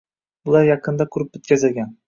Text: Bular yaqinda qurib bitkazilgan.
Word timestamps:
Bular 0.47 0.65
yaqinda 0.69 1.07
qurib 1.17 1.31
bitkazilgan. 1.37 1.97